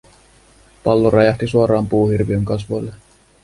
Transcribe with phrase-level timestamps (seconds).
[0.83, 2.93] Pallo räjähti suoraan puuhirviön kasvoille.